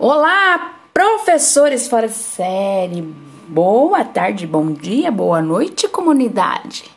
[0.00, 3.02] Olá, professores fora de série.
[3.48, 6.88] Boa tarde, bom dia, boa noite, comunidade.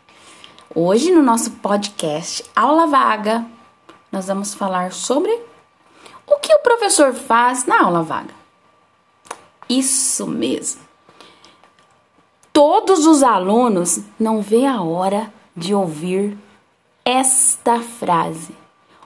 [0.76, 3.44] Hoje no nosso podcast Aula Vaga,
[4.12, 5.32] nós vamos falar sobre
[6.28, 8.36] o que o professor faz na aula vaga.
[9.68, 10.82] Isso mesmo.
[12.54, 16.38] Todos os alunos não vê a hora de ouvir
[17.04, 18.56] esta frase.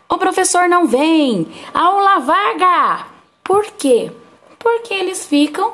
[0.09, 3.14] O professor não vem, aula vaga.
[3.45, 4.11] Por quê?
[4.57, 5.73] Porque eles ficam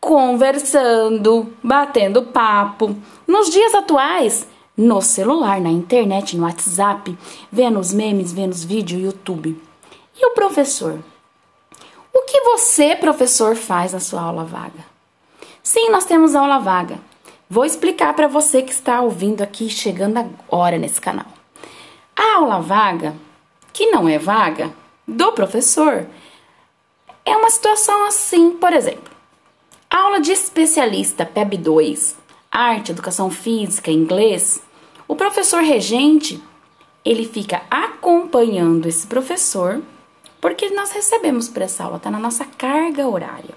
[0.00, 2.96] conversando, batendo papo.
[3.26, 7.16] Nos dias atuais, no celular, na internet, no WhatsApp,
[7.52, 9.62] vendo os memes, vendo os vídeos, YouTube.
[10.18, 10.98] E o professor?
[12.10, 14.86] O que você, professor, faz na sua aula vaga?
[15.62, 16.98] Sim, nós temos aula vaga.
[17.50, 21.26] Vou explicar para você que está ouvindo aqui, chegando agora nesse canal.
[22.16, 23.14] A aula vaga,
[23.74, 24.72] que não é vaga,
[25.06, 26.06] do professor,
[27.24, 29.12] é uma situação assim, por exemplo,
[29.90, 32.16] aula de especialista PEB 2,
[32.50, 34.62] arte, educação física, inglês,
[35.08, 36.42] o professor regente,
[37.04, 39.82] ele fica acompanhando esse professor,
[40.40, 43.54] porque nós recebemos para essa aula, está na nossa carga horária.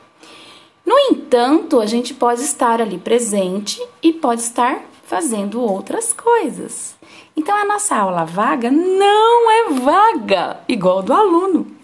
[0.85, 6.95] No entanto, a gente pode estar ali presente e pode estar fazendo outras coisas.
[7.35, 11.76] Então, a nossa aula vaga não é vaga, igual do aluno.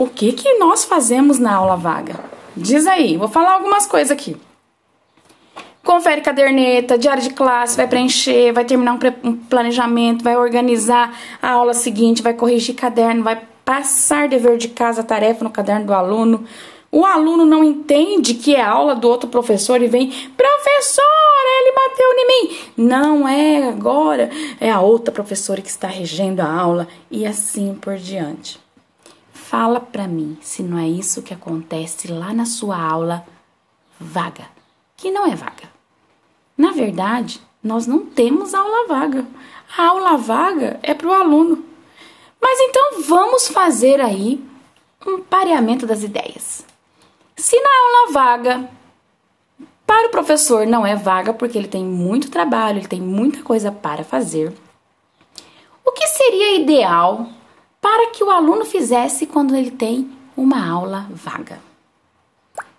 [0.00, 2.14] O que, que nós fazemos na aula vaga?
[2.56, 4.34] Diz aí, vou falar algumas coisas aqui.
[5.84, 11.74] Confere caderneta, diário de classe, vai preencher, vai terminar um planejamento, vai organizar a aula
[11.74, 16.46] seguinte, vai corrigir caderno, vai passar dever de casa, tarefa no caderno do aluno.
[16.90, 22.06] O aluno não entende que é aula do outro professor e vem, professora, ele bateu
[22.14, 22.58] em mim.
[22.74, 27.98] Não é agora, é a outra professora que está regendo a aula e assim por
[27.98, 28.58] diante.
[29.50, 33.26] Fala para mim se não é isso que acontece lá na sua aula
[33.98, 34.48] vaga,
[34.96, 35.68] que não é vaga.
[36.56, 39.26] Na verdade, nós não temos aula vaga.
[39.76, 41.64] A aula vaga é para o aluno.
[42.40, 44.40] Mas então vamos fazer aí
[45.04, 46.64] um pareamento das ideias.
[47.36, 48.70] Se na aula vaga
[49.84, 53.72] para o professor não é vaga porque ele tem muito trabalho, ele tem muita coisa
[53.72, 54.54] para fazer,
[55.84, 57.26] o que seria ideal
[57.80, 61.60] para que o aluno fizesse quando ele tem uma aula vaga.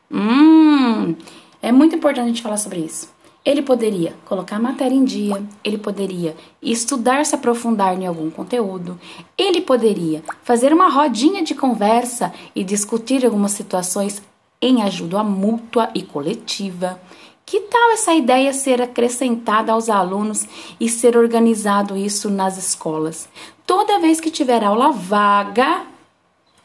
[0.09, 1.15] Hum,
[1.61, 3.09] é muito importante a gente falar sobre isso.
[3.43, 8.99] Ele poderia colocar a matéria em dia, ele poderia estudar, se aprofundar em algum conteúdo,
[9.35, 14.21] ele poderia fazer uma rodinha de conversa e discutir algumas situações
[14.61, 17.01] em ajuda mútua e coletiva.
[17.45, 20.45] Que tal essa ideia ser acrescentada aos alunos
[20.79, 23.27] e ser organizado isso nas escolas?
[23.65, 25.85] Toda vez que tiver aula vaga,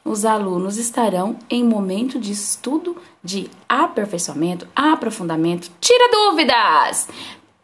[0.04, 5.70] os alunos estarão em momento de estudo, de aperfeiçoamento, aprofundamento.
[5.80, 7.08] Tira dúvidas!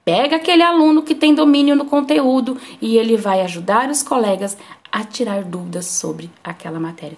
[0.05, 4.59] Pega aquele aluno que tem domínio no conteúdo e ele vai ajudar os colegas
[4.91, 7.17] a tirar dúvidas sobre aquela matéria.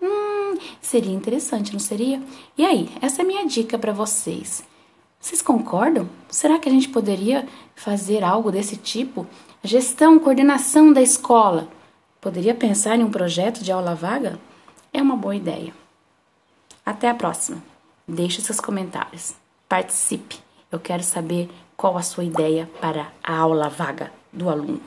[0.00, 2.22] Hum, seria interessante, não seria?
[2.56, 4.64] E aí, essa é a minha dica para vocês.
[5.24, 6.06] Vocês concordam?
[6.28, 9.26] Será que a gente poderia fazer algo desse tipo?
[9.62, 11.66] Gestão, coordenação da escola.
[12.20, 14.38] Poderia pensar em um projeto de aula vaga?
[14.92, 15.72] É uma boa ideia.
[16.84, 17.64] Até a próxima.
[18.06, 19.32] Deixe seus comentários.
[19.66, 20.36] Participe.
[20.70, 24.82] Eu quero saber qual a sua ideia para a aula vaga do aluno.